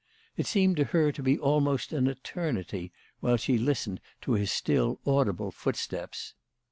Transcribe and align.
It 0.35 0.47
seemed 0.47 0.77
to 0.77 0.85
her 0.85 1.11
to 1.11 1.21
be 1.21 1.37
almost 1.37 1.93
an 1.93 2.07
eternity 2.07 2.91
while 3.19 3.37
she 3.37 3.59
listened 3.59 4.01
to 4.21 4.31
his 4.31 4.51
still 4.51 4.99
audible 5.05 5.51
footsteps. 5.51 6.33